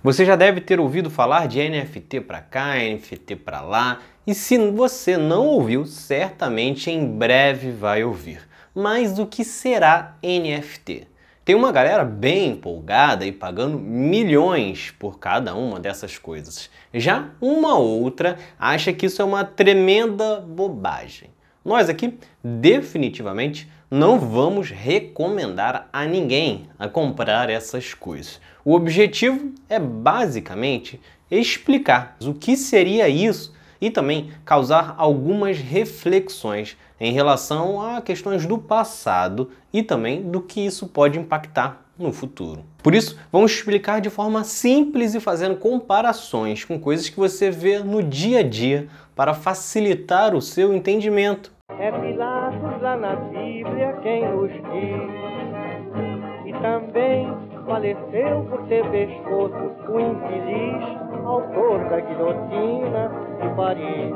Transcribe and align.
Você 0.00 0.24
já 0.24 0.36
deve 0.36 0.60
ter 0.60 0.78
ouvido 0.78 1.10
falar 1.10 1.48
de 1.48 1.58
NFT 1.58 2.20
para 2.20 2.40
cá, 2.40 2.76
NFT 2.76 3.34
para 3.34 3.60
lá, 3.60 3.98
e 4.24 4.32
se 4.32 4.56
você 4.70 5.16
não 5.16 5.44
ouviu, 5.44 5.84
certamente 5.86 6.88
em 6.88 7.04
breve 7.04 7.72
vai 7.72 8.04
ouvir. 8.04 8.40
Mas 8.72 9.18
o 9.18 9.26
que 9.26 9.42
será 9.42 10.16
NFT? 10.22 11.08
Tem 11.44 11.56
uma 11.56 11.72
galera 11.72 12.04
bem 12.04 12.50
empolgada 12.50 13.26
e 13.26 13.32
pagando 13.32 13.76
milhões 13.76 14.94
por 14.96 15.18
cada 15.18 15.56
uma 15.56 15.80
dessas 15.80 16.16
coisas. 16.16 16.70
Já 16.94 17.30
uma 17.40 17.76
outra 17.76 18.36
acha 18.56 18.92
que 18.92 19.06
isso 19.06 19.20
é 19.20 19.24
uma 19.24 19.44
tremenda 19.44 20.40
bobagem. 20.40 21.30
Nós 21.64 21.88
aqui 21.88 22.16
definitivamente 22.42 23.68
não 23.90 24.18
vamos 24.18 24.70
recomendar 24.70 25.88
a 25.92 26.04
ninguém 26.04 26.68
a 26.78 26.88
comprar 26.88 27.48
essas 27.48 27.94
coisas. 27.94 28.40
O 28.64 28.74
objetivo 28.74 29.52
é 29.68 29.78
basicamente 29.78 31.00
explicar 31.30 32.16
o 32.22 32.34
que 32.34 32.56
seria 32.56 33.08
isso 33.08 33.54
e 33.80 33.90
também 33.90 34.30
causar 34.44 34.94
algumas 34.98 35.58
reflexões 35.58 36.76
em 37.00 37.12
relação 37.12 37.80
a 37.80 38.02
questões 38.02 38.44
do 38.44 38.58
passado 38.58 39.50
e 39.72 39.82
também 39.82 40.22
do 40.22 40.42
que 40.42 40.60
isso 40.60 40.88
pode 40.88 41.18
impactar 41.18 41.84
no 41.98 42.12
futuro. 42.12 42.64
Por 42.82 42.94
isso, 42.94 43.18
vamos 43.32 43.52
explicar 43.52 44.00
de 44.00 44.10
forma 44.10 44.44
simples 44.44 45.14
e 45.14 45.20
fazendo 45.20 45.56
comparações 45.56 46.64
com 46.64 46.78
coisas 46.78 47.08
que 47.08 47.16
você 47.16 47.50
vê 47.50 47.78
no 47.78 48.02
dia 48.02 48.40
a 48.40 48.42
dia 48.42 48.88
para 49.16 49.34
facilitar 49.34 50.34
o 50.34 50.42
seu 50.42 50.74
entendimento. 50.74 51.52
É 51.70 51.90
Bíblia 53.78 53.96
quem 54.02 54.28
nos 54.28 54.50
diz, 54.50 55.02
e 56.46 56.52
também 56.60 57.32
faleceu 57.64 58.44
por 58.50 58.66
ter 58.66 58.84
pescoço 58.90 59.54
o 59.88 60.00
infeliz 60.00 60.82
autor 61.24 61.88
da 61.88 62.00
guilhotina 62.00 63.08
de 63.40 63.54
Paris. 63.54 64.12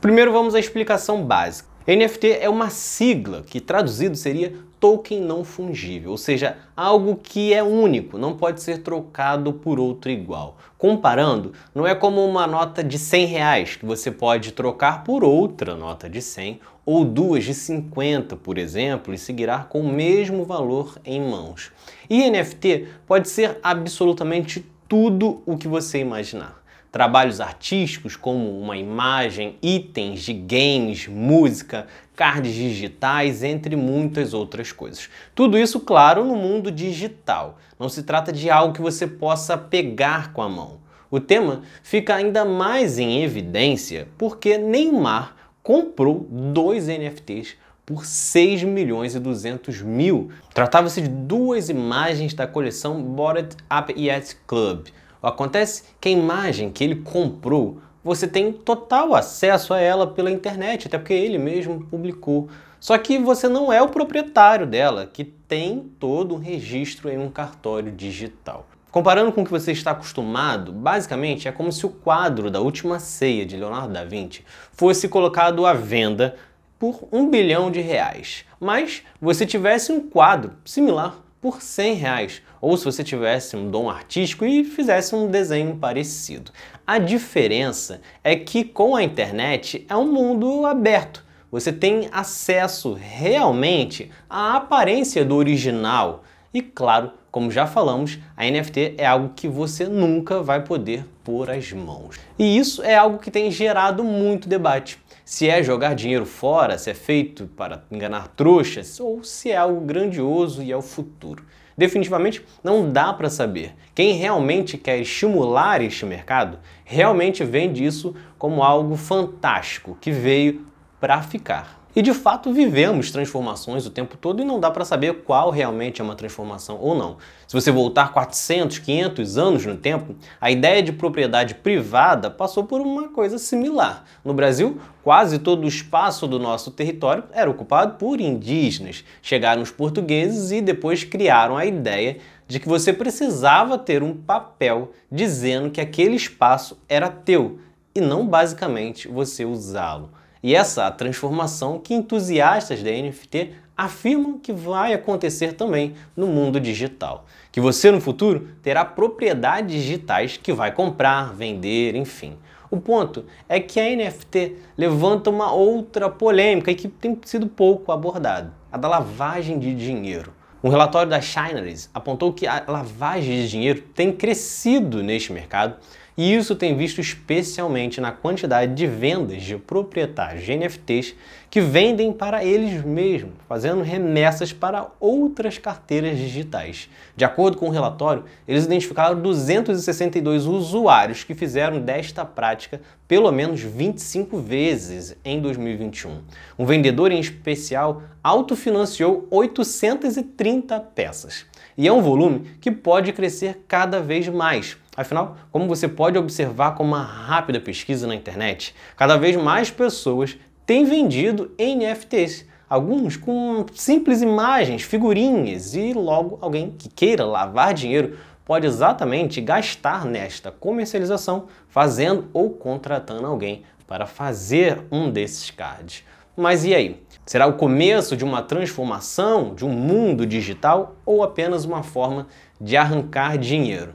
Primeiro 0.00 0.32
vamos 0.32 0.56
à 0.56 0.58
explicação 0.58 1.22
básica. 1.22 1.75
NFT 1.86 2.38
é 2.40 2.48
uma 2.48 2.68
sigla 2.68 3.42
que 3.46 3.60
traduzido 3.60 4.16
seria 4.16 4.52
token 4.80 5.20
não 5.20 5.44
fungível, 5.44 6.10
ou 6.10 6.18
seja, 6.18 6.58
algo 6.76 7.16
que 7.16 7.54
é 7.54 7.62
único, 7.62 8.18
não 8.18 8.36
pode 8.36 8.60
ser 8.60 8.82
trocado 8.82 9.52
por 9.52 9.78
outro 9.78 10.10
igual. 10.10 10.56
Comparando, 10.76 11.52
não 11.72 11.86
é 11.86 11.94
como 11.94 12.24
uma 12.24 12.44
nota 12.44 12.82
de 12.82 12.98
100 12.98 13.26
reais 13.26 13.76
que 13.76 13.86
você 13.86 14.10
pode 14.10 14.50
trocar 14.50 15.04
por 15.04 15.22
outra 15.22 15.76
nota 15.76 16.10
de 16.10 16.20
100 16.20 16.60
ou 16.84 17.04
duas 17.04 17.44
de 17.44 17.54
50, 17.54 18.36
por 18.36 18.58
exemplo, 18.58 19.14
e 19.14 19.18
seguirá 19.18 19.60
com 19.60 19.80
o 19.80 19.92
mesmo 19.92 20.44
valor 20.44 20.98
em 21.04 21.20
mãos. 21.20 21.70
E 22.10 22.28
NFT 22.28 22.88
pode 23.06 23.28
ser 23.28 23.58
absolutamente 23.62 24.66
tudo 24.88 25.40
o 25.46 25.56
que 25.56 25.68
você 25.68 25.98
imaginar. 25.98 26.65
Trabalhos 26.90 27.40
artísticos 27.40 28.16
como 28.16 28.60
uma 28.60 28.76
imagem, 28.76 29.56
itens 29.62 30.22
de 30.22 30.32
games, 30.32 31.06
música, 31.06 31.86
cards 32.14 32.54
digitais, 32.54 33.42
entre 33.42 33.76
muitas 33.76 34.32
outras 34.32 34.72
coisas. 34.72 35.10
Tudo 35.34 35.58
isso, 35.58 35.80
claro, 35.80 36.24
no 36.24 36.36
mundo 36.36 36.70
digital. 36.70 37.58
Não 37.78 37.88
se 37.88 38.02
trata 38.02 38.32
de 38.32 38.50
algo 38.50 38.74
que 38.74 38.80
você 38.80 39.06
possa 39.06 39.58
pegar 39.58 40.32
com 40.32 40.42
a 40.42 40.48
mão. 40.48 40.78
O 41.10 41.20
tema 41.20 41.62
fica 41.82 42.14
ainda 42.14 42.44
mais 42.44 42.98
em 42.98 43.22
evidência 43.22 44.08
porque 44.18 44.58
Neymar 44.58 45.36
comprou 45.62 46.26
dois 46.30 46.88
NFTs 46.88 47.56
por 47.84 48.04
6 48.04 48.64
milhões 48.64 49.14
e 49.14 49.20
200 49.20 49.80
mil. 49.82 50.30
Tratava-se 50.52 51.00
de 51.00 51.08
duas 51.08 51.68
imagens 51.68 52.34
da 52.34 52.46
coleção 52.46 53.00
Bored 53.00 53.56
Up 53.70 53.94
Yacht 53.96 54.36
Club. 54.46 54.88
Acontece 55.26 55.82
que 56.00 56.08
a 56.08 56.12
imagem 56.12 56.70
que 56.70 56.84
ele 56.84 56.94
comprou, 56.94 57.78
você 58.04 58.28
tem 58.28 58.52
total 58.52 59.12
acesso 59.12 59.74
a 59.74 59.80
ela 59.80 60.06
pela 60.06 60.30
internet, 60.30 60.86
até 60.86 60.96
porque 60.98 61.12
ele 61.12 61.36
mesmo 61.36 61.84
publicou. 61.86 62.48
Só 62.78 62.96
que 62.96 63.18
você 63.18 63.48
não 63.48 63.72
é 63.72 63.82
o 63.82 63.88
proprietário 63.88 64.68
dela, 64.68 65.10
que 65.12 65.24
tem 65.24 65.90
todo 65.98 66.36
um 66.36 66.38
registro 66.38 67.10
em 67.10 67.18
um 67.18 67.28
cartório 67.28 67.90
digital. 67.90 68.68
Comparando 68.92 69.32
com 69.32 69.42
o 69.42 69.44
que 69.44 69.50
você 69.50 69.72
está 69.72 69.90
acostumado, 69.90 70.72
basicamente 70.72 71.48
é 71.48 71.52
como 71.52 71.72
se 71.72 71.84
o 71.84 71.90
quadro 71.90 72.48
da 72.48 72.60
Última 72.60 73.00
Ceia 73.00 73.44
de 73.44 73.56
Leonardo 73.56 73.92
da 73.92 74.04
Vinci 74.04 74.44
fosse 74.70 75.08
colocado 75.08 75.66
à 75.66 75.72
venda 75.72 76.36
por 76.78 77.08
um 77.10 77.28
bilhão 77.28 77.68
de 77.68 77.80
reais, 77.80 78.44
mas 78.60 79.02
você 79.20 79.44
tivesse 79.44 79.90
um 79.90 80.08
quadro 80.08 80.52
similar 80.64 81.25
por 81.40 81.62
100 81.62 81.94
reais, 81.94 82.42
ou 82.60 82.76
se 82.76 82.84
você 82.84 83.04
tivesse 83.04 83.56
um 83.56 83.70
dom 83.70 83.88
artístico 83.88 84.44
e 84.44 84.64
fizesse 84.64 85.14
um 85.14 85.30
desenho 85.30 85.76
parecido. 85.76 86.50
A 86.86 86.98
diferença 86.98 88.00
é 88.22 88.36
que 88.36 88.64
com 88.64 88.96
a 88.96 89.02
internet 89.02 89.84
é 89.88 89.96
um 89.96 90.10
mundo 90.10 90.66
aberto. 90.66 91.24
Você 91.50 91.72
tem 91.72 92.08
acesso 92.12 92.94
realmente 92.94 94.10
à 94.28 94.56
aparência 94.56 95.24
do 95.24 95.36
original. 95.36 96.24
E 96.52 96.60
claro, 96.60 97.12
como 97.30 97.50
já 97.50 97.66
falamos, 97.66 98.18
a 98.36 98.44
NFT 98.44 98.94
é 98.98 99.06
algo 99.06 99.32
que 99.36 99.46
você 99.46 99.84
nunca 99.84 100.42
vai 100.42 100.64
poder 100.64 101.04
pôr 101.22 101.50
as 101.50 101.72
mãos. 101.72 102.18
E 102.38 102.56
isso 102.56 102.82
é 102.82 102.96
algo 102.96 103.18
que 103.18 103.30
tem 103.30 103.50
gerado 103.50 104.02
muito 104.02 104.48
debate 104.48 104.98
se 105.26 105.48
é 105.48 105.60
jogar 105.60 105.96
dinheiro 105.96 106.24
fora, 106.24 106.78
se 106.78 106.88
é 106.88 106.94
feito 106.94 107.46
para 107.48 107.82
enganar 107.90 108.28
trouxas 108.28 109.00
ou 109.00 109.24
se 109.24 109.50
é 109.50 109.56
algo 109.56 109.80
grandioso 109.80 110.62
e 110.62 110.70
é 110.70 110.76
o 110.76 110.80
futuro. 110.80 111.44
Definitivamente 111.76 112.46
não 112.62 112.92
dá 112.92 113.12
para 113.12 113.28
saber. 113.28 113.74
Quem 113.92 114.14
realmente 114.14 114.78
quer 114.78 115.00
estimular 115.00 115.82
este 115.82 116.06
mercado 116.06 116.60
realmente 116.84 117.42
vende 117.42 117.84
isso 117.84 118.14
como 118.38 118.62
algo 118.62 118.96
fantástico 118.96 119.98
que 120.00 120.12
veio 120.12 120.64
para 121.00 121.20
ficar. 121.20 121.84
E 121.96 122.02
de 122.02 122.12
fato 122.12 122.52
vivemos 122.52 123.10
transformações 123.10 123.86
o 123.86 123.90
tempo 123.90 124.18
todo 124.18 124.42
e 124.42 124.44
não 124.44 124.60
dá 124.60 124.70
para 124.70 124.84
saber 124.84 125.22
qual 125.22 125.48
realmente 125.48 125.98
é 125.98 126.04
uma 126.04 126.14
transformação 126.14 126.76
ou 126.78 126.94
não. 126.94 127.16
Se 127.48 127.54
você 127.54 127.70
voltar 127.70 128.12
400, 128.12 128.80
500 128.80 129.38
anos 129.38 129.64
no 129.64 129.78
tempo, 129.78 130.14
a 130.38 130.50
ideia 130.50 130.82
de 130.82 130.92
propriedade 130.92 131.54
privada 131.54 132.30
passou 132.30 132.64
por 132.64 132.82
uma 132.82 133.08
coisa 133.08 133.38
similar. 133.38 134.04
No 134.22 134.34
Brasil, 134.34 134.78
quase 135.02 135.38
todo 135.38 135.64
o 135.64 135.68
espaço 135.68 136.26
do 136.26 136.38
nosso 136.38 136.70
território 136.70 137.24
era 137.32 137.50
ocupado 137.50 137.94
por 137.94 138.20
indígenas. 138.20 139.02
Chegaram 139.22 139.62
os 139.62 139.70
portugueses 139.70 140.50
e 140.50 140.60
depois 140.60 141.02
criaram 141.02 141.56
a 141.56 141.64
ideia 141.64 142.18
de 142.46 142.60
que 142.60 142.68
você 142.68 142.92
precisava 142.92 143.78
ter 143.78 144.02
um 144.02 144.14
papel 144.14 144.92
dizendo 145.10 145.70
que 145.70 145.80
aquele 145.80 146.14
espaço 146.14 146.76
era 146.90 147.08
teu 147.08 147.58
e 147.94 148.02
não 148.02 148.26
basicamente 148.26 149.08
você 149.08 149.46
usá-lo. 149.46 150.10
E 150.46 150.54
essa 150.54 150.88
transformação 150.92 151.80
que 151.80 151.92
entusiastas 151.92 152.80
da 152.80 152.92
NFT 152.92 153.50
afirmam 153.76 154.38
que 154.38 154.52
vai 154.52 154.94
acontecer 154.94 155.54
também 155.54 155.94
no 156.16 156.28
mundo 156.28 156.60
digital. 156.60 157.26
Que 157.50 157.60
você 157.60 157.90
no 157.90 158.00
futuro 158.00 158.50
terá 158.62 158.84
propriedades 158.84 159.82
digitais 159.82 160.36
que 160.36 160.52
vai 160.52 160.70
comprar, 160.70 161.34
vender, 161.34 161.96
enfim. 161.96 162.38
O 162.70 162.76
ponto 162.76 163.24
é 163.48 163.58
que 163.58 163.80
a 163.80 163.96
NFT 163.96 164.56
levanta 164.78 165.30
uma 165.30 165.52
outra 165.52 166.08
polêmica 166.08 166.70
e 166.70 166.76
que 166.76 166.86
tem 166.86 167.18
sido 167.24 167.48
pouco 167.48 167.90
abordada, 167.90 168.52
a 168.70 168.78
da 168.78 168.86
lavagem 168.86 169.58
de 169.58 169.74
dinheiro. 169.74 170.32
Um 170.62 170.68
relatório 170.68 171.10
da 171.10 171.20
Chinaries 171.20 171.90
apontou 171.92 172.32
que 172.32 172.46
a 172.46 172.62
lavagem 172.68 173.34
de 173.42 173.48
dinheiro 173.48 173.80
tem 173.96 174.12
crescido 174.12 175.02
neste 175.02 175.32
mercado 175.32 175.76
e 176.16 176.34
isso 176.34 176.56
tem 176.56 176.74
visto 176.74 176.98
especialmente 176.98 178.00
na 178.00 178.10
quantidade 178.10 178.74
de 178.74 178.86
vendas 178.86 179.42
de 179.42 179.56
proprietários 179.58 180.44
de 180.44 180.56
NFTs 180.56 181.14
que 181.50 181.60
vendem 181.60 182.10
para 182.10 182.42
eles 182.42 182.82
mesmos, 182.82 183.34
fazendo 183.46 183.82
remessas 183.82 184.52
para 184.52 184.88
outras 184.98 185.58
carteiras 185.58 186.16
digitais. 186.16 186.88
De 187.14 187.24
acordo 187.24 187.58
com 187.58 187.68
o 187.68 187.70
relatório, 187.70 188.24
eles 188.48 188.64
identificaram 188.64 189.20
262 189.20 190.46
usuários 190.46 191.22
que 191.22 191.34
fizeram 191.34 191.80
desta 191.80 192.24
prática 192.24 192.80
pelo 193.06 193.30
menos 193.30 193.60
25 193.60 194.38
vezes 194.38 195.16
em 195.24 195.40
2021. 195.40 196.22
Um 196.58 196.64
vendedor 196.64 197.12
em 197.12 197.20
especial 197.20 198.02
autofinanciou 198.22 199.26
830 199.30 200.80
peças. 200.94 201.44
E 201.76 201.86
é 201.86 201.92
um 201.92 202.00
volume 202.00 202.56
que 202.60 202.70
pode 202.70 203.12
crescer 203.12 203.64
cada 203.68 204.00
vez 204.00 204.28
mais 204.28 204.76
Afinal, 204.96 205.36
como 205.52 205.68
você 205.68 205.86
pode 205.86 206.16
observar 206.16 206.74
com 206.74 206.82
uma 206.82 207.02
rápida 207.02 207.60
pesquisa 207.60 208.06
na 208.06 208.14
internet, 208.14 208.74
cada 208.96 209.18
vez 209.18 209.36
mais 209.36 209.70
pessoas 209.70 210.38
têm 210.64 210.86
vendido 210.86 211.52
NFTs, 211.58 212.46
alguns 212.68 213.16
com 213.16 213.66
simples 213.74 214.22
imagens, 214.22 214.82
figurinhas, 214.82 215.74
e 215.74 215.92
logo 215.92 216.38
alguém 216.40 216.70
que 216.70 216.88
queira 216.88 217.26
lavar 217.26 217.74
dinheiro 217.74 218.18
pode 218.44 218.66
exatamente 218.66 219.40
gastar 219.40 220.06
nesta 220.06 220.50
comercialização 220.50 221.46
fazendo 221.68 222.28
ou 222.32 222.50
contratando 222.50 223.26
alguém 223.26 223.64
para 223.86 224.06
fazer 224.06 224.82
um 224.90 225.10
desses 225.10 225.50
cards. 225.50 226.04
Mas 226.34 226.64
e 226.64 226.74
aí? 226.74 227.02
Será 227.26 227.46
o 227.46 227.54
começo 227.54 228.16
de 228.16 228.24
uma 228.24 228.40
transformação 228.40 229.54
de 229.54 229.64
um 229.64 229.70
mundo 229.70 230.24
digital 230.24 230.96
ou 231.04 231.22
apenas 231.22 231.64
uma 231.64 231.82
forma 231.82 232.28
de 232.60 232.76
arrancar 232.76 233.36
dinheiro? 233.36 233.94